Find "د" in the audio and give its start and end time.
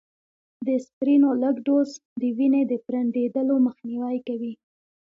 0.65-0.67, 2.21-2.23, 2.67-2.73